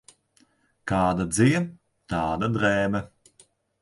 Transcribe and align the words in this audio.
Kāda 0.91 1.27
dzija, 1.35 1.61
tāda 2.15 2.51
drēbe. 2.57 3.03